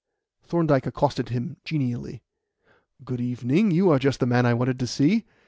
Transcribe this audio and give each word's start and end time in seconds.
Thorndyke 0.41 0.87
accosted 0.87 1.29
him 1.29 1.57
genially. 1.63 2.23
"Good 3.05 3.21
evening. 3.21 3.69
You 3.69 3.91
are 3.91 3.99
just 3.99 4.19
the 4.19 4.25
man 4.25 4.47
I 4.47 4.55
wanted 4.55 4.79
to 4.79 4.87
see. 4.87 5.25